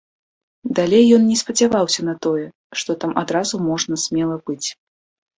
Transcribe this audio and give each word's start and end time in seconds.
Далей 0.77 1.03
ён 1.17 1.25
не 1.31 1.35
спадзяваўся 1.41 2.05
на 2.07 2.15
тое, 2.25 2.45
што 2.83 2.95
там 3.03 3.13
адразу 3.23 3.55
можна 3.67 3.99
смела 4.05 4.39
быць. 4.51 4.67